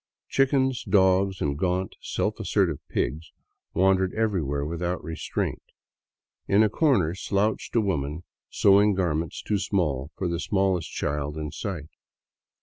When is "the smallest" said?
10.27-10.91